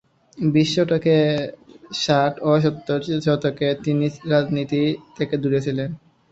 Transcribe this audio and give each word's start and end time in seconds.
বিশ 0.37 0.69
শতকের 0.75 1.27
ষাট 1.95 2.33
ও 2.41 2.59
সত্তরের 2.63 3.19
দশকে 3.25 3.67
তিনি 3.83 4.03
রাজনীতি 4.31 4.81
থেকে 5.17 5.35
দূরে 5.37 5.59
ছিলেন। 5.65 5.89